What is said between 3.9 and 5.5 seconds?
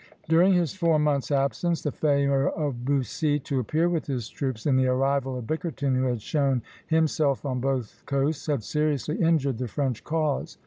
his troops, and the arrival of